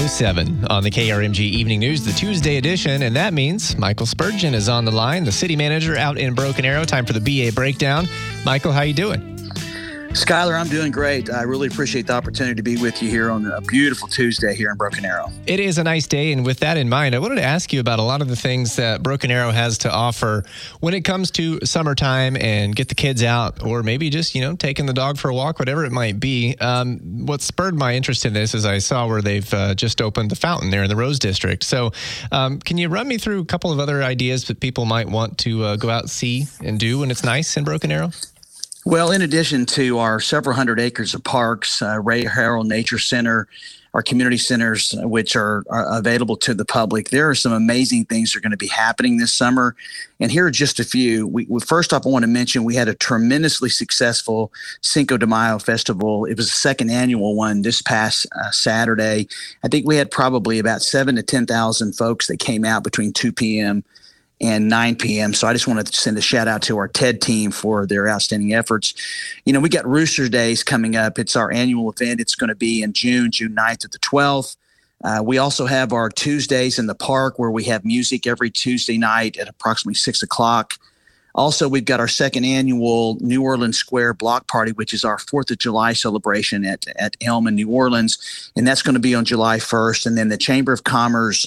807 0.00 0.64
on 0.70 0.82
the 0.82 0.90
KRMG 0.90 1.40
Evening 1.40 1.78
News, 1.78 2.02
the 2.02 2.12
Tuesday 2.12 2.56
edition, 2.56 3.02
and 3.02 3.14
that 3.16 3.34
means 3.34 3.76
Michael 3.76 4.06
Spurgeon 4.06 4.54
is 4.54 4.66
on 4.66 4.86
the 4.86 4.90
line, 4.90 5.24
the 5.24 5.30
city 5.30 5.54
manager 5.54 5.94
out 5.94 6.16
in 6.16 6.32
Broken 6.32 6.64
Arrow. 6.64 6.84
Time 6.84 7.04
for 7.04 7.12
the 7.12 7.20
BA 7.20 7.54
breakdown. 7.54 8.08
Michael, 8.42 8.72
how 8.72 8.80
you 8.80 8.94
doing? 8.94 9.29
Skylar, 10.10 10.58
I'm 10.58 10.66
doing 10.66 10.90
great. 10.90 11.30
I 11.30 11.42
really 11.42 11.68
appreciate 11.68 12.08
the 12.08 12.14
opportunity 12.14 12.56
to 12.56 12.64
be 12.64 12.76
with 12.76 13.00
you 13.00 13.08
here 13.08 13.30
on 13.30 13.46
a 13.46 13.60
beautiful 13.60 14.08
Tuesday 14.08 14.56
here 14.56 14.68
in 14.72 14.76
Broken 14.76 15.04
Arrow. 15.04 15.30
It 15.46 15.60
is 15.60 15.78
a 15.78 15.84
nice 15.84 16.08
day, 16.08 16.32
and 16.32 16.44
with 16.44 16.58
that 16.58 16.76
in 16.76 16.88
mind, 16.88 17.14
I 17.14 17.20
wanted 17.20 17.36
to 17.36 17.44
ask 17.44 17.72
you 17.72 17.78
about 17.78 18.00
a 18.00 18.02
lot 18.02 18.20
of 18.20 18.26
the 18.26 18.34
things 18.34 18.74
that 18.74 19.04
Broken 19.04 19.30
Arrow 19.30 19.52
has 19.52 19.78
to 19.78 19.92
offer 19.92 20.42
when 20.80 20.94
it 20.94 21.02
comes 21.02 21.30
to 21.32 21.64
summertime 21.64 22.36
and 22.36 22.74
get 22.74 22.88
the 22.88 22.96
kids 22.96 23.22
out, 23.22 23.64
or 23.64 23.84
maybe 23.84 24.10
just 24.10 24.34
you 24.34 24.40
know 24.40 24.56
taking 24.56 24.86
the 24.86 24.92
dog 24.92 25.16
for 25.16 25.30
a 25.30 25.34
walk, 25.34 25.60
whatever 25.60 25.84
it 25.84 25.92
might 25.92 26.18
be. 26.18 26.56
Um, 26.58 27.24
what 27.24 27.40
spurred 27.40 27.76
my 27.76 27.94
interest 27.94 28.26
in 28.26 28.32
this 28.32 28.52
is 28.52 28.66
I 28.66 28.78
saw 28.78 29.06
where 29.06 29.22
they've 29.22 29.54
uh, 29.54 29.76
just 29.76 30.02
opened 30.02 30.32
the 30.32 30.36
fountain 30.36 30.70
there 30.70 30.82
in 30.82 30.88
the 30.88 30.96
Rose 30.96 31.20
District. 31.20 31.62
So, 31.62 31.92
um, 32.32 32.58
can 32.58 32.78
you 32.78 32.88
run 32.88 33.06
me 33.06 33.16
through 33.16 33.42
a 33.42 33.46
couple 33.46 33.70
of 33.70 33.78
other 33.78 34.02
ideas 34.02 34.48
that 34.48 34.58
people 34.58 34.86
might 34.86 35.08
want 35.08 35.38
to 35.38 35.62
uh, 35.62 35.76
go 35.76 35.88
out 35.88 36.10
see 36.10 36.46
and 36.64 36.80
do 36.80 36.98
when 36.98 37.12
it's 37.12 37.22
nice 37.22 37.56
in 37.56 37.62
Broken 37.62 37.92
Arrow? 37.92 38.10
Well, 38.86 39.12
in 39.12 39.20
addition 39.20 39.66
to 39.66 39.98
our 39.98 40.20
several 40.20 40.56
hundred 40.56 40.80
acres 40.80 41.12
of 41.12 41.22
parks, 41.22 41.82
uh, 41.82 42.00
Ray 42.00 42.24
Harrell 42.24 42.66
Nature 42.66 42.98
Center, 42.98 43.46
our 43.92 44.02
community 44.02 44.38
centers, 44.38 44.94
uh, 44.94 45.06
which 45.06 45.36
are, 45.36 45.64
are, 45.68 45.98
available 45.98 46.36
to 46.38 46.54
the 46.54 46.64
public, 46.64 47.10
there 47.10 47.28
are 47.28 47.34
some 47.34 47.52
amazing 47.52 48.06
things 48.06 48.32
that 48.32 48.38
are 48.38 48.40
going 48.40 48.52
to 48.52 48.56
be 48.56 48.68
happening 48.68 49.18
this 49.18 49.34
summer. 49.34 49.76
And 50.18 50.30
here 50.30 50.46
are 50.46 50.50
just 50.50 50.80
a 50.80 50.84
few. 50.84 51.26
We, 51.26 51.46
first 51.60 51.92
off, 51.92 52.06
I 52.06 52.08
want 52.08 52.22
to 52.22 52.26
mention 52.26 52.64
we 52.64 52.74
had 52.74 52.88
a 52.88 52.94
tremendously 52.94 53.68
successful 53.68 54.50
Cinco 54.80 55.18
de 55.18 55.26
Mayo 55.26 55.58
festival. 55.58 56.24
It 56.24 56.38
was 56.38 56.46
the 56.46 56.56
second 56.56 56.90
annual 56.90 57.36
one 57.36 57.60
this 57.60 57.82
past 57.82 58.26
uh, 58.32 58.50
Saturday. 58.50 59.28
I 59.62 59.68
think 59.68 59.86
we 59.86 59.96
had 59.96 60.10
probably 60.10 60.58
about 60.58 60.80
seven 60.80 61.16
to 61.16 61.22
10,000 61.22 61.92
folks 61.92 62.28
that 62.28 62.38
came 62.38 62.64
out 62.64 62.82
between 62.82 63.12
2 63.12 63.30
p.m 63.30 63.84
and 64.40 64.68
9 64.68 64.96
p.m. 64.96 65.34
So 65.34 65.46
I 65.46 65.52
just 65.52 65.68
wanted 65.68 65.86
to 65.86 65.96
send 65.96 66.16
a 66.16 66.22
shout 66.22 66.48
out 66.48 66.62
to 66.62 66.78
our 66.78 66.88
TED 66.88 67.20
team 67.20 67.50
for 67.50 67.86
their 67.86 68.08
outstanding 68.08 68.54
efforts. 68.54 68.94
You 69.44 69.52
know, 69.52 69.60
we 69.60 69.68
got 69.68 69.86
Rooster 69.86 70.28
Days 70.28 70.62
coming 70.62 70.96
up. 70.96 71.18
It's 71.18 71.36
our 71.36 71.52
annual 71.52 71.90
event. 71.90 72.20
It's 72.20 72.34
going 72.34 72.48
to 72.48 72.54
be 72.54 72.82
in 72.82 72.92
June, 72.92 73.30
June 73.30 73.54
9th 73.54 73.78
to 73.78 73.88
the 73.88 73.98
12th. 73.98 74.56
Uh, 75.02 75.22
we 75.24 75.38
also 75.38 75.66
have 75.66 75.92
our 75.92 76.10
Tuesdays 76.10 76.78
in 76.78 76.86
the 76.86 76.94
park 76.94 77.38
where 77.38 77.50
we 77.50 77.64
have 77.64 77.84
music 77.84 78.26
every 78.26 78.50
Tuesday 78.50 78.98
night 78.98 79.38
at 79.38 79.48
approximately 79.48 79.94
six 79.94 80.22
o'clock. 80.22 80.74
Also, 81.34 81.68
we've 81.68 81.84
got 81.84 82.00
our 82.00 82.08
second 82.08 82.44
annual 82.44 83.16
New 83.20 83.42
Orleans 83.42 83.78
Square 83.78 84.14
Block 84.14 84.48
Party, 84.48 84.72
which 84.72 84.92
is 84.92 85.04
our 85.04 85.18
Fourth 85.18 85.50
of 85.50 85.58
July 85.58 85.92
celebration 85.92 86.64
at, 86.64 86.86
at 86.98 87.16
Elm 87.20 87.46
in 87.46 87.54
New 87.54 87.70
Orleans. 87.70 88.50
And 88.56 88.66
that's 88.66 88.82
going 88.82 88.94
to 88.94 89.00
be 89.00 89.14
on 89.14 89.24
July 89.24 89.58
1st. 89.58 90.06
And 90.06 90.18
then 90.18 90.28
the 90.28 90.36
Chamber 90.36 90.72
of 90.72 90.84
Commerce 90.84 91.46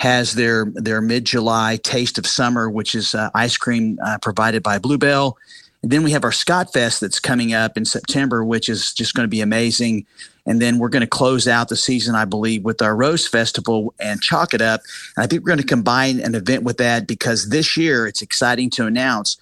has 0.00 0.32
their 0.32 0.64
their 0.74 1.02
mid 1.02 1.26
July 1.26 1.78
taste 1.82 2.16
of 2.16 2.26
summer, 2.26 2.70
which 2.70 2.94
is 2.94 3.14
uh, 3.14 3.28
ice 3.34 3.58
cream 3.58 3.98
uh, 4.02 4.16
provided 4.22 4.62
by 4.62 4.78
Blue 4.78 4.96
Bell. 4.96 5.36
And 5.82 5.92
then 5.92 6.02
we 6.02 6.10
have 6.12 6.24
our 6.24 6.30
ScotFest 6.30 7.00
that's 7.00 7.20
coming 7.20 7.52
up 7.52 7.76
in 7.76 7.84
September, 7.84 8.42
which 8.42 8.70
is 8.70 8.94
just 8.94 9.14
going 9.14 9.24
to 9.24 9.28
be 9.30 9.42
amazing. 9.42 10.06
And 10.46 10.60
then 10.60 10.78
we're 10.78 10.88
going 10.88 11.02
to 11.02 11.06
close 11.06 11.46
out 11.46 11.68
the 11.68 11.76
season, 11.76 12.14
I 12.14 12.24
believe, 12.24 12.64
with 12.64 12.80
our 12.80 12.96
Rose 12.96 13.28
Festival 13.28 13.92
and 14.00 14.22
Chalk 14.22 14.54
It 14.54 14.62
Up. 14.62 14.80
And 15.16 15.24
I 15.24 15.26
think 15.26 15.42
we're 15.42 15.48
going 15.48 15.58
to 15.58 15.66
combine 15.66 16.20
an 16.20 16.34
event 16.34 16.62
with 16.62 16.78
that 16.78 17.06
because 17.06 17.50
this 17.50 17.76
year 17.76 18.06
it's 18.06 18.22
exciting 18.22 18.70
to 18.70 18.86
announce 18.86 19.36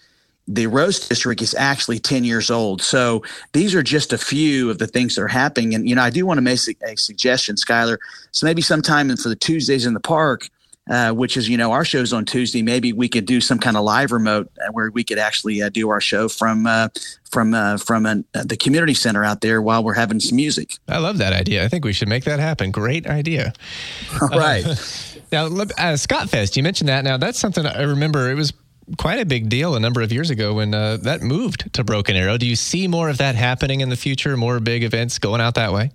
the 0.48 0.66
Rose 0.66 1.06
District 1.06 1.42
is 1.42 1.54
actually 1.54 1.98
10 1.98 2.24
years 2.24 2.50
old. 2.50 2.80
So 2.80 3.22
these 3.52 3.74
are 3.74 3.82
just 3.82 4.12
a 4.14 4.18
few 4.18 4.70
of 4.70 4.78
the 4.78 4.86
things 4.86 5.14
that 5.14 5.22
are 5.22 5.28
happening. 5.28 5.74
And, 5.74 5.88
you 5.88 5.94
know, 5.94 6.02
I 6.02 6.10
do 6.10 6.24
want 6.24 6.38
to 6.38 6.42
make 6.42 6.58
a 6.82 6.96
suggestion, 6.96 7.56
Skylar. 7.56 7.98
So 8.32 8.46
maybe 8.46 8.62
sometime 8.62 9.14
for 9.16 9.28
the 9.28 9.36
Tuesdays 9.36 9.84
in 9.84 9.92
the 9.92 10.00
park, 10.00 10.48
uh, 10.90 11.12
which 11.12 11.36
is, 11.36 11.50
you 11.50 11.58
know, 11.58 11.70
our 11.70 11.84
show's 11.84 12.14
on 12.14 12.24
Tuesday, 12.24 12.62
maybe 12.62 12.94
we 12.94 13.10
could 13.10 13.26
do 13.26 13.42
some 13.42 13.58
kind 13.58 13.76
of 13.76 13.84
live 13.84 14.10
remote 14.10 14.50
uh, 14.66 14.72
where 14.72 14.90
we 14.90 15.04
could 15.04 15.18
actually 15.18 15.60
uh, 15.60 15.68
do 15.68 15.90
our 15.90 16.00
show 16.00 16.28
from 16.28 16.66
uh, 16.66 16.88
from 17.30 17.52
uh, 17.52 17.76
from 17.76 18.04
the 18.32 18.56
community 18.58 18.94
center 18.94 19.22
out 19.22 19.42
there 19.42 19.60
while 19.60 19.84
we're 19.84 19.92
having 19.92 20.18
some 20.18 20.36
music. 20.36 20.78
I 20.88 20.96
love 20.96 21.18
that 21.18 21.34
idea. 21.34 21.62
I 21.62 21.68
think 21.68 21.84
we 21.84 21.92
should 21.92 22.08
make 22.08 22.24
that 22.24 22.40
happen. 22.40 22.70
Great 22.70 23.06
idea. 23.06 23.52
All 24.22 24.28
right. 24.28 24.64
now, 25.30 25.44
uh, 25.44 25.98
ScotFest, 25.98 26.56
you 26.56 26.62
mentioned 26.62 26.88
that. 26.88 27.04
Now, 27.04 27.18
that's 27.18 27.38
something 27.38 27.66
I 27.66 27.82
remember. 27.82 28.30
It 28.30 28.34
was 28.34 28.54
quite 28.96 29.20
a 29.20 29.26
big 29.26 29.48
deal 29.48 29.74
a 29.74 29.80
number 29.80 30.00
of 30.00 30.12
years 30.12 30.30
ago 30.30 30.54
when 30.54 30.74
uh, 30.74 30.96
that 30.98 31.22
moved 31.22 31.72
to 31.74 31.84
Broken 31.84 32.16
Arrow. 32.16 32.38
Do 32.38 32.46
you 32.46 32.56
see 32.56 32.88
more 32.88 33.08
of 33.08 33.18
that 33.18 33.34
happening 33.34 33.80
in 33.80 33.88
the 33.88 33.96
future? 33.96 34.36
More 34.36 34.60
big 34.60 34.82
events 34.82 35.18
going 35.18 35.40
out 35.40 35.54
that 35.56 35.72
way? 35.72 35.90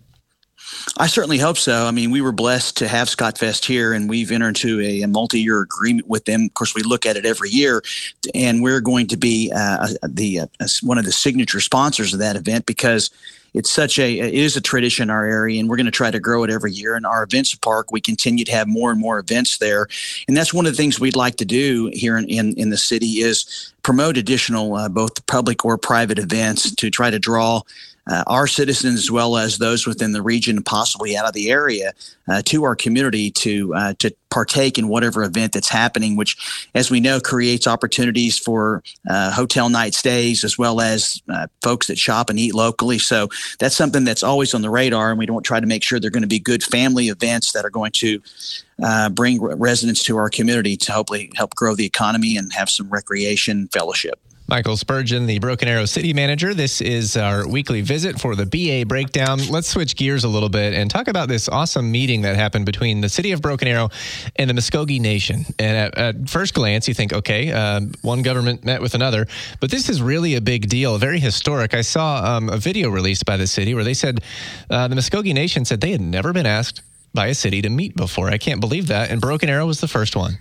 I 0.97 1.07
certainly 1.07 1.37
hope 1.37 1.57
so. 1.57 1.85
I 1.85 1.91
mean, 1.91 2.11
we 2.11 2.21
were 2.21 2.31
blessed 2.31 2.77
to 2.77 2.87
have 2.87 3.07
ScotFest 3.07 3.65
here, 3.65 3.93
and 3.93 4.09
we've 4.09 4.31
entered 4.31 4.49
into 4.49 4.79
a, 4.81 5.01
a 5.01 5.07
multi-year 5.07 5.61
agreement 5.61 6.07
with 6.07 6.25
them. 6.25 6.45
Of 6.45 6.53
course, 6.53 6.75
we 6.75 6.83
look 6.83 7.05
at 7.05 7.17
it 7.17 7.25
every 7.25 7.49
year, 7.49 7.81
and 8.33 8.61
we're 8.63 8.81
going 8.81 9.07
to 9.07 9.17
be 9.17 9.51
uh, 9.55 9.89
the 10.07 10.41
uh, 10.41 10.47
one 10.81 10.97
of 10.97 11.05
the 11.05 11.11
signature 11.11 11.59
sponsors 11.59 12.13
of 12.13 12.19
that 12.19 12.35
event 12.35 12.65
because 12.65 13.09
it's 13.53 13.69
such 13.69 13.99
a 13.99 14.19
it 14.19 14.33
is 14.33 14.55
a 14.55 14.61
tradition 14.61 15.03
in 15.03 15.09
our 15.09 15.25
area 15.25 15.59
and 15.59 15.69
we're 15.69 15.77
going 15.77 15.85
to 15.85 15.91
try 15.91 16.11
to 16.11 16.19
grow 16.19 16.43
it 16.43 16.49
every 16.49 16.71
year. 16.71 16.95
In 16.95 17.05
our 17.05 17.23
events 17.23 17.53
park 17.55 17.91
we 17.91 18.01
continue 18.01 18.45
to 18.45 18.51
have 18.51 18.67
more 18.67 18.91
and 18.91 18.99
more 18.99 19.19
events 19.19 19.57
there. 19.57 19.87
And 20.27 20.35
that's 20.35 20.53
one 20.53 20.65
of 20.65 20.73
the 20.73 20.77
things 20.77 20.99
we'd 20.99 21.15
like 21.15 21.35
to 21.37 21.45
do 21.45 21.89
here 21.93 22.17
in, 22.17 22.27
in, 22.29 22.53
in 22.57 22.69
the 22.69 22.77
city 22.77 23.21
is 23.21 23.73
promote 23.83 24.17
additional 24.17 24.75
uh, 24.75 24.89
both 24.89 25.25
public 25.27 25.65
or 25.65 25.77
private 25.77 26.19
events 26.19 26.73
to 26.75 26.89
try 26.89 27.09
to 27.09 27.19
draw 27.19 27.61
uh, 28.07 28.23
our 28.27 28.47
citizens 28.47 28.99
as 28.99 29.11
well 29.11 29.37
as 29.37 29.57
those 29.57 29.87
within 29.87 30.11
the 30.11 30.21
region, 30.21 30.61
possibly 30.61 31.15
out 31.15 31.25
of 31.25 31.33
the 31.33 31.49
area, 31.49 31.93
uh, 32.27 32.41
to 32.45 32.63
our 32.63 32.75
community 32.75 33.31
to 33.31 33.73
uh, 33.73 33.93
to 33.99 34.13
partake 34.29 34.77
in 34.77 34.87
whatever 34.87 35.23
event 35.23 35.53
that's 35.53 35.69
happening. 35.69 36.15
Which, 36.15 36.67
as 36.75 36.91
we 36.91 36.99
know, 36.99 37.19
creates 37.19 37.65
opportunities 37.65 38.37
for 38.37 38.83
uh, 39.09 39.31
hotel 39.31 39.69
night 39.69 39.93
stays 39.93 40.43
as 40.43 40.57
well 40.57 40.81
as 40.81 41.21
uh, 41.29 41.47
folks 41.61 41.87
that 41.87 41.97
shop 41.97 42.29
and 42.29 42.39
eat 42.39 42.53
locally. 42.53 42.99
So 42.99 43.29
that's 43.59 43.75
something 43.75 44.03
that's 44.03 44.23
always 44.23 44.53
on 44.53 44.61
the 44.61 44.69
radar, 44.69 45.09
and 45.09 45.19
we 45.19 45.25
don't 45.25 45.43
try 45.43 45.59
to 45.59 45.67
make 45.67 45.83
sure 45.83 45.99
they're 45.99 46.09
going 46.09 46.23
to 46.23 46.27
be 46.27 46.39
good 46.39 46.63
family 46.63 47.07
events 47.07 47.53
that 47.53 47.63
are 47.63 47.69
going 47.69 47.91
to 47.93 48.21
uh, 48.83 49.09
bring 49.09 49.41
residents 49.41 50.03
to 50.03 50.17
our 50.17 50.29
community 50.29 50.75
to 50.75 50.91
hopefully 50.91 51.31
help 51.35 51.55
grow 51.55 51.75
the 51.75 51.85
economy 51.85 52.35
and 52.35 52.51
have 52.51 52.69
some 52.69 52.89
recreation 52.89 53.69
fellowship. 53.69 54.19
Michael 54.47 54.75
Spurgeon, 54.75 55.25
the 55.25 55.39
Broken 55.39 55.69
Arrow 55.69 55.85
City 55.85 56.13
Manager. 56.13 56.53
This 56.53 56.81
is 56.81 57.15
our 57.15 57.47
weekly 57.47 57.81
visit 57.81 58.19
for 58.19 58.35
the 58.35 58.45
BA 58.45 58.85
breakdown. 58.85 59.39
Let's 59.49 59.69
switch 59.69 59.95
gears 59.95 60.25
a 60.25 60.27
little 60.27 60.49
bit 60.49 60.73
and 60.73 60.91
talk 60.91 61.07
about 61.07 61.29
this 61.29 61.47
awesome 61.47 61.89
meeting 61.91 62.23
that 62.23 62.35
happened 62.35 62.65
between 62.65 62.99
the 62.99 63.07
city 63.07 63.31
of 63.31 63.41
Broken 63.41 63.69
Arrow 63.69 63.89
and 64.35 64.49
the 64.49 64.53
Muscogee 64.53 64.99
Nation. 64.99 65.45
And 65.59 65.77
at, 65.77 65.97
at 65.97 66.29
first 66.29 66.53
glance, 66.53 66.89
you 66.89 66.93
think, 66.93 67.13
okay, 67.13 67.51
uh, 67.51 67.81
one 68.01 68.21
government 68.21 68.65
met 68.65 68.81
with 68.81 68.95
another, 68.95 69.27
but 69.61 69.71
this 69.71 69.87
is 69.87 70.01
really 70.01 70.35
a 70.35 70.41
big 70.41 70.67
deal, 70.67 70.97
very 70.97 71.19
historic. 71.19 71.73
I 71.73 71.81
saw 71.81 72.35
um, 72.35 72.49
a 72.49 72.57
video 72.57 72.89
released 72.89 73.25
by 73.25 73.37
the 73.37 73.47
city 73.47 73.73
where 73.73 73.85
they 73.85 73.93
said 73.93 74.19
uh, 74.69 74.89
the 74.89 74.95
Muscogee 74.95 75.33
Nation 75.33 75.63
said 75.63 75.79
they 75.79 75.91
had 75.91 76.01
never 76.01 76.33
been 76.33 76.45
asked 76.45 76.81
by 77.13 77.27
a 77.27 77.35
city 77.35 77.61
to 77.61 77.69
meet 77.69 77.95
before. 77.95 78.29
I 78.29 78.37
can't 78.37 78.59
believe 78.59 78.87
that. 78.87 79.09
And 79.09 79.21
Broken 79.21 79.47
Arrow 79.47 79.67
was 79.67 79.79
the 79.79 79.87
first 79.87 80.15
one. 80.15 80.37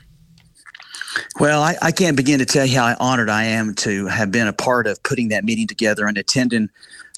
Well, 1.40 1.62
I, 1.62 1.76
I, 1.80 1.92
can't 1.92 2.16
begin 2.16 2.40
to 2.40 2.44
tell 2.44 2.66
you 2.66 2.78
how 2.78 2.94
honored 3.00 3.30
I 3.30 3.44
am 3.44 3.74
to 3.76 4.06
have 4.06 4.30
been 4.30 4.48
a 4.48 4.52
part 4.52 4.86
of 4.86 5.02
putting 5.02 5.28
that 5.28 5.44
meeting 5.44 5.66
together 5.66 6.06
and 6.06 6.18
attending 6.18 6.68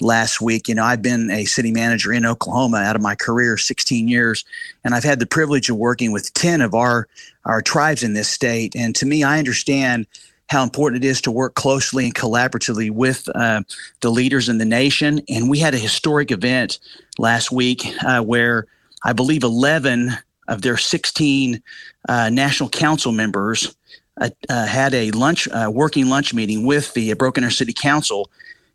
last 0.01 0.41
week. 0.41 0.69
You 0.69 0.77
know, 0.77 0.85
I've 0.85 1.03
been 1.03 1.33
a 1.33 1.47
city 1.47 1.73
manager 1.73 2.13
in 2.13 2.25
Oklahoma 2.25 2.77
out 2.79 2.95
of 2.95 3.03
my 3.03 3.17
career, 3.17 3.57
16 3.57 4.07
years, 4.07 4.45
and 4.85 4.95
I've 4.95 5.03
had 5.03 5.19
the 5.19 5.27
privilege 5.27 5.69
of 5.69 5.79
working 5.79 6.13
with 6.13 6.33
10 6.35 6.61
of 6.61 6.75
our, 6.75 7.09
our 7.45 7.61
tribes 7.61 8.05
in 8.05 8.15
this 8.15 8.29
state. 8.29 8.77
And 8.77 8.95
to 8.97 9.07
me, 9.07 9.25
I 9.25 9.41
understand 9.41 10.07
how 10.49 10.63
important 10.63 11.05
it 11.05 11.09
is 11.09 11.21
to 11.23 11.33
work 11.33 11.55
closely 11.55 12.05
and 12.05 12.15
collaboratively 12.15 12.93
with 12.93 13.29
uh, 13.35 13.63
the 14.01 14.11
leaders 14.11 14.49
in 14.49 14.59
the 14.59 14.65
nation. 14.65 15.23
And 15.29 15.51
we 15.51 15.59
had 15.59 15.75
a 15.75 15.79
historic 15.79 16.31
event 16.31 16.79
last 17.19 17.51
week 17.51 17.85
uh, 18.05 18.23
where 18.23 18.67
I 19.03 19.13
believe 19.13 19.43
11 19.43 20.13
of 20.47 20.63
their 20.63 20.77
16 20.77 21.61
uh, 22.09 22.31
national 22.31 22.69
council 22.69 23.11
members 23.11 23.75
uh, 24.21 24.31
uh, 24.49 24.67
had 24.67 24.95
a 24.95 25.11
lunch, 25.11 25.49
uh, 25.49 25.71
working 25.73 26.09
lunch 26.09 26.33
meeting 26.33 26.65
with 26.65 26.95
the 26.95 27.13
Broken 27.15 27.43
Arrow 27.43 27.51
City 27.51 27.73
Council 27.73 28.31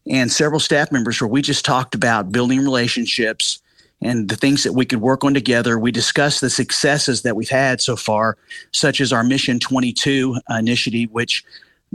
and 0.10 0.32
several 0.32 0.60
staff 0.60 0.92
members 0.92 1.22
where 1.22 1.28
we 1.28 1.42
just 1.42 1.64
talked 1.64 1.96
about 1.96 2.32
building 2.32 2.60
relationships 2.60 3.62
and 4.02 4.30
the 4.30 4.36
things 4.36 4.64
that 4.64 4.74
we 4.74 4.86
could 4.86 5.02
work 5.02 5.24
on 5.24 5.34
together. 5.34 5.78
We 5.78 5.92
discussed 5.92 6.42
the 6.42 6.50
successes 6.50 7.22
that 7.24 7.36
we've 7.36 7.50
had 7.50 7.82
so 7.82 7.96
far, 7.96 8.38
such 8.72 9.02
as 9.02 9.12
our 9.12 9.24
Mission 9.24 9.60
22 9.60 10.38
initiative, 10.50 11.12
which 11.12 11.44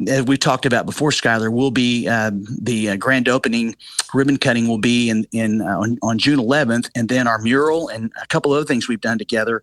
as 0.08 0.25
we 0.25 0.37
talked 0.37 0.67
about 0.67 0.87
before, 0.87 1.11
Skylar, 1.11 1.52
will 1.52 1.70
be 1.70 2.08
uh, 2.08 2.31
the 2.61 2.91
uh, 2.91 2.96
grand 2.96 3.29
opening 3.29 3.76
ribbon 4.12 4.38
cutting 4.38 4.69
will 4.69 4.79
be 4.79 5.08
in 5.08 5.26
in 5.32 5.61
uh, 5.62 5.79
on, 5.79 5.99
on, 6.02 6.19
June 6.19 6.38
11th, 6.38 6.91
and 6.94 7.08
then 7.08 7.29
our 7.29 7.38
mural 7.38 7.88
and 7.88 8.11
a 8.20 8.26
couple 8.26 8.52
other 8.52 8.64
things 8.64 8.88
we've 8.88 9.00
done 9.00 9.19
together. 9.19 9.62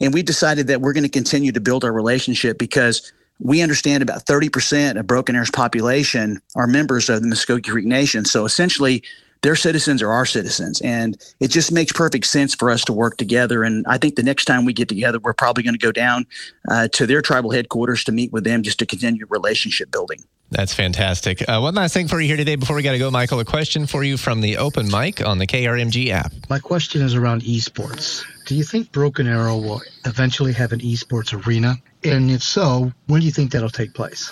And 0.00 0.14
we 0.14 0.22
decided 0.22 0.66
that 0.68 0.80
we're 0.80 0.92
going 0.92 1.02
to 1.04 1.08
continue 1.08 1.52
to 1.52 1.60
build 1.60 1.84
our 1.84 1.92
relationship 1.92 2.58
because 2.58 3.12
we 3.38 3.62
understand 3.62 4.02
about 4.02 4.24
30% 4.26 4.98
of 4.98 5.06
Broken 5.06 5.34
Arrow's 5.34 5.50
population 5.50 6.40
are 6.54 6.66
members 6.66 7.08
of 7.08 7.22
the 7.22 7.28
Muscogee 7.28 7.70
Creek 7.70 7.86
Nation. 7.86 8.24
So 8.24 8.44
essentially, 8.44 9.02
their 9.42 9.56
citizens 9.56 10.00
are 10.02 10.10
our 10.10 10.24
citizens. 10.24 10.80
And 10.82 11.20
it 11.40 11.48
just 11.48 11.72
makes 11.72 11.92
perfect 11.92 12.26
sense 12.26 12.54
for 12.54 12.70
us 12.70 12.84
to 12.84 12.92
work 12.92 13.16
together. 13.16 13.64
And 13.64 13.84
I 13.88 13.98
think 13.98 14.14
the 14.14 14.22
next 14.22 14.44
time 14.44 14.64
we 14.64 14.72
get 14.72 14.88
together, 14.88 15.18
we're 15.18 15.34
probably 15.34 15.64
going 15.64 15.74
to 15.74 15.84
go 15.84 15.92
down 15.92 16.26
uh, 16.68 16.88
to 16.92 17.06
their 17.06 17.20
tribal 17.20 17.50
headquarters 17.50 18.04
to 18.04 18.12
meet 18.12 18.32
with 18.32 18.44
them 18.44 18.62
just 18.62 18.78
to 18.78 18.86
continue 18.86 19.26
relationship 19.28 19.90
building. 19.90 20.22
That's 20.52 20.74
fantastic. 20.74 21.48
Uh, 21.48 21.60
one 21.60 21.74
last 21.74 21.94
thing 21.94 22.08
for 22.08 22.20
you 22.20 22.28
here 22.28 22.36
today 22.36 22.56
before 22.56 22.76
we 22.76 22.82
got 22.82 22.92
to 22.92 22.98
go, 22.98 23.10
Michael. 23.10 23.40
A 23.40 23.44
question 23.44 23.86
for 23.86 24.04
you 24.04 24.18
from 24.18 24.42
the 24.42 24.58
open 24.58 24.90
mic 24.90 25.26
on 25.26 25.38
the 25.38 25.46
KRMG 25.46 26.10
app. 26.10 26.30
My 26.50 26.58
question 26.58 27.00
is 27.00 27.14
around 27.14 27.42
esports. 27.42 28.22
Do 28.44 28.54
you 28.54 28.62
think 28.62 28.92
Broken 28.92 29.26
Arrow 29.26 29.56
will 29.56 29.80
eventually 30.04 30.52
have 30.52 30.72
an 30.72 30.80
esports 30.80 31.32
arena? 31.46 31.76
And 32.04 32.30
if 32.30 32.42
so, 32.42 32.92
when 33.06 33.20
do 33.20 33.26
you 33.26 33.32
think 33.32 33.50
that'll 33.52 33.70
take 33.70 33.94
place? 33.94 34.30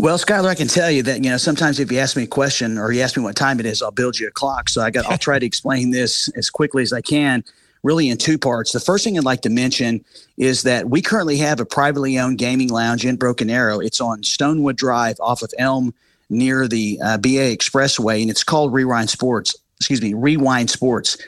Well, 0.00 0.18
Skylar, 0.18 0.48
I 0.48 0.54
can 0.56 0.66
tell 0.66 0.90
you 0.90 1.04
that 1.04 1.22
you 1.22 1.30
know 1.30 1.36
sometimes 1.36 1.78
if 1.78 1.92
you 1.92 1.98
ask 1.98 2.16
me 2.16 2.24
a 2.24 2.26
question 2.26 2.76
or 2.76 2.90
you 2.90 3.02
ask 3.02 3.16
me 3.16 3.22
what 3.22 3.36
time 3.36 3.60
it 3.60 3.66
is, 3.66 3.80
I'll 3.80 3.92
build 3.92 4.18
you 4.18 4.26
a 4.26 4.32
clock. 4.32 4.68
So 4.68 4.82
I 4.82 4.90
got 4.90 5.06
I'll 5.06 5.18
try 5.18 5.38
to 5.38 5.46
explain 5.46 5.92
this 5.92 6.28
as 6.30 6.50
quickly 6.50 6.82
as 6.82 6.92
I 6.92 7.00
can. 7.00 7.44
Really, 7.84 8.08
in 8.08 8.16
two 8.16 8.38
parts. 8.38 8.72
The 8.72 8.80
first 8.80 9.04
thing 9.04 9.16
I'd 9.16 9.24
like 9.24 9.42
to 9.42 9.50
mention 9.50 10.04
is 10.36 10.62
that 10.62 10.88
we 10.88 11.00
currently 11.00 11.36
have 11.36 11.60
a 11.60 11.66
privately 11.66 12.18
owned 12.18 12.38
gaming 12.38 12.70
lounge 12.70 13.04
in 13.04 13.16
Broken 13.16 13.50
Arrow. 13.50 13.78
It's 13.78 14.00
on 14.00 14.22
Stonewood 14.22 14.74
Drive 14.74 15.16
off 15.20 15.42
of 15.42 15.52
Elm 15.58 15.94
near 16.30 16.66
the 16.66 16.98
uh, 17.04 17.18
BA 17.18 17.54
Expressway, 17.54 18.22
and 18.22 18.30
it's 18.30 18.42
called 18.42 18.72
Rewind 18.72 19.10
Sports. 19.10 19.54
Excuse 19.78 20.02
me, 20.02 20.14
Rewind 20.14 20.70
Sports. 20.70 21.18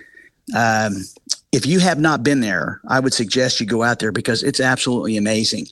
Um, 0.57 1.05
if 1.53 1.65
you 1.65 1.79
have 1.79 1.99
not 1.99 2.23
been 2.23 2.41
there, 2.41 2.81
I 2.89 3.01
would 3.01 3.15
suggest 3.15 3.61
you 3.61 3.67
go 3.67 3.83
out 3.83 3.99
there 3.99 4.13
because 4.13 4.43
it's 4.43 4.61
absolutely 4.61 5.17
amazing. 5.17 5.67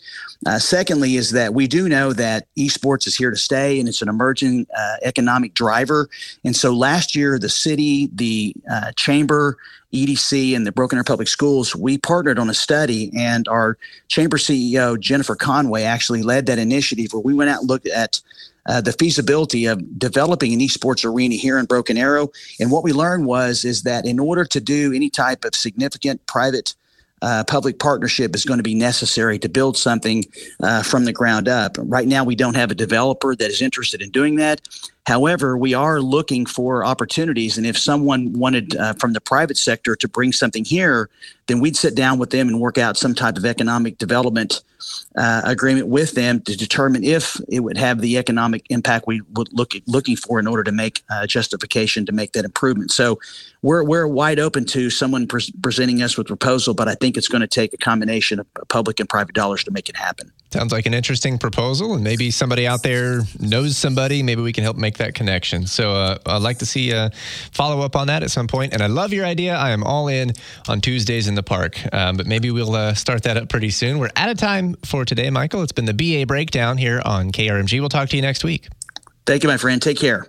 Uh, 0.47 0.59
secondly, 0.59 1.17
is 1.17 1.33
that 1.33 1.53
we 1.53 1.67
do 1.67 1.89
know 1.89 2.13
that 2.13 2.47
esports 2.57 3.07
is 3.07 3.17
here 3.17 3.31
to 3.31 3.37
stay 3.37 3.79
and 3.79 3.89
it's 3.89 4.03
an 4.03 4.09
emerging 4.09 4.67
uh, 4.77 4.97
economic 5.03 5.55
driver. 5.55 6.09
And 6.45 6.55
so 6.55 6.73
last 6.73 7.15
year, 7.15 7.39
the 7.39 7.49
city, 7.49 8.09
the 8.15 8.55
uh, 8.71 8.93
chamber, 8.93 9.59
EDC, 9.95 10.55
and 10.55 10.67
the 10.67 10.73
Broken 10.73 10.99
Arrow 10.99 11.05
Public 11.05 11.29
Schools, 11.29 11.75
we 11.75 11.97
partnered 11.97 12.39
on 12.39 12.51
a 12.51 12.55
study, 12.55 13.11
and 13.17 13.47
our 13.49 13.79
chamber 14.09 14.37
CEO, 14.37 14.99
Jennifer 14.99 15.37
Conway, 15.37 15.85
actually 15.85 16.23
led 16.23 16.47
that 16.47 16.59
initiative 16.59 17.13
where 17.13 17.23
we 17.23 17.33
went 17.33 17.51
out 17.51 17.61
and 17.61 17.69
looked 17.69 17.87
at 17.87 18.21
uh, 18.67 18.81
the 18.81 18.93
feasibility 18.93 19.67
of 19.67 19.99
developing 19.99 20.53
an 20.53 20.61
esports 20.61 21.05
arena 21.05 21.35
here 21.35 21.59
in 21.59 21.67
Broken 21.67 21.97
Arrow. 21.97 22.31
And 22.59 22.71
what 22.71 22.83
we 22.83 22.93
learned 22.93 23.27
was 23.27 23.65
is 23.65 23.83
that 23.83 24.07
in 24.07 24.19
order 24.19 24.45
to 24.45 24.61
do 24.61 24.93
any 24.93 25.11
type 25.11 25.45
of 25.45 25.55
significant 25.55 26.27
private 26.27 26.75
uh, 27.23 27.45
public 27.45 27.79
partnership 27.79 28.35
is 28.35 28.45
going 28.45 28.59
to 28.59 28.65
be 28.65 28.75
necessary 28.75 29.39
to 29.39 29.49
build 29.49 29.79
something 29.79 30.25
uh, 30.63 30.83
from 30.83 31.05
the 31.05 31.13
ground 31.13 31.49
up. 31.49 31.77
Right 31.79 32.07
now, 32.07 32.23
we 32.23 32.35
don't 32.35 32.55
have 32.55 32.71
a 32.71 32.75
developer 32.75 33.35
that 33.35 33.51
is 33.51 33.63
interested 33.63 34.03
in 34.03 34.11
doing 34.11 34.37
that. 34.37 34.61
However, 35.07 35.57
we 35.57 35.75
are 35.75 36.01
looking 36.01 36.47
for 36.47 36.85
opportunities. 36.85 37.59
And 37.59 37.67
if 37.67 37.79
someone 37.79 38.33
wanted 38.33 38.75
uh, 38.77 38.95
from 38.95 39.13
the 39.13 39.21
private 39.21 39.59
sector 39.59 39.95
to 39.97 40.09
bring 40.09 40.33
something 40.33 40.65
here, 40.65 41.11
then 41.47 41.61
we'd 41.61 41.77
sit 41.77 41.95
down 41.95 42.19
with 42.19 42.31
them 42.31 42.49
and 42.49 42.59
work 42.59 42.79
out 42.79 42.97
some 42.97 43.15
type 43.15 43.37
of 43.37 43.45
economic 43.45 43.99
development 43.99 44.63
uh, 45.17 45.43
agreement 45.45 45.89
with 45.89 46.13
them 46.13 46.41
to 46.41 46.57
determine 46.57 47.05
if 47.05 47.39
it 47.49 47.61
would 47.61 47.77
have 47.77 48.01
the 48.01 48.17
economic 48.17 48.65
impact 48.71 49.07
we 49.07 49.21
would 49.35 49.53
look 49.53 49.73
looking 49.87 50.17
for 50.17 50.39
in 50.39 50.47
order 50.47 50.65
to 50.65 50.73
make 50.73 51.03
uh, 51.11 51.27
justification 51.27 52.07
to 52.07 52.13
make 52.13 52.33
that 52.33 52.45
improvement. 52.45 52.91
So 52.91 53.21
we're 53.63 53.85
we're 53.85 54.07
wide 54.07 54.39
open 54.39 54.65
to 54.67 54.91
someone 54.91 55.27
pre- 55.27 55.53
presenting 55.63 56.03
us 56.03 56.17
with 56.17 56.27
proposal, 56.27 56.75
but 56.75 56.89
I 56.89 56.95
think 56.95 57.17
it's 57.17 57.29
going 57.29 57.43
to 57.43 57.47
take 57.47 57.73
a 57.75 57.79
combination 57.79 58.41
of 58.41 58.47
public 58.69 59.01
and 59.01 59.09
private 59.09 59.35
dollars 59.35 59.65
to 59.65 59.71
make 59.71 59.89
it 59.89 59.97
happen. 59.97 60.33
Sounds 60.55 60.71
like 60.71 60.87
an 60.87 60.95
interesting 60.95 61.37
proposal, 61.37 61.95
and 61.95 62.05
maybe 62.05 62.31
somebody 62.31 62.65
out 62.65 62.85
there 62.85 63.23
knows 63.41 63.77
somebody. 63.77 64.23
Maybe 64.23 64.41
we 64.41 64.53
can 64.53 64.63
help 64.63 64.77
make 64.77 64.99
that 64.99 65.13
connection. 65.13 65.67
So 65.67 65.91
uh, 65.91 66.19
I'd 66.27 66.43
like 66.43 66.59
to 66.59 66.67
see 66.67 66.93
a 66.93 67.11
follow 67.51 67.81
up 67.81 67.97
on 67.97 68.07
that 68.07 68.23
at 68.23 68.31
some 68.31 68.47
point. 68.47 68.73
And 68.73 68.81
I 68.81 68.87
love 68.87 69.13
your 69.13 69.27
idea. 69.27 69.57
I 69.57 69.73
am 69.73 69.83
all 69.83 70.07
in 70.07 70.33
on 70.69 70.81
Tuesdays 70.81 71.27
in 71.27 71.35
the 71.35 71.43
park, 71.43 71.77
um, 71.93 72.17
but 72.17 72.29
maybe 72.29 72.53
we'll 72.53 72.77
uh, 72.77 72.95
start 72.95 73.25
that 73.25 73.37
up 73.37 73.49
pretty 73.49 73.71
soon. 73.71 73.99
We're 73.99 74.11
out 74.15 74.29
of 74.29 74.39
time 74.39 74.77
for 74.85 75.05
today, 75.05 75.29
Michael. 75.29 75.61
It's 75.65 75.73
been 75.73 75.87
the 75.87 75.93
BA 75.93 76.25
breakdown 76.27 76.79
here 76.79 77.03
on 77.05 77.33
KRMG. 77.33 77.81
We'll 77.81 77.89
talk 77.89 78.11
to 78.11 78.17
you 78.17 78.23
next 78.23 78.45
week. 78.45 78.69
Thank 79.27 79.43
you, 79.43 79.49
my 79.49 79.57
friend. 79.57 79.83
Take 79.83 79.99
care. 79.99 80.29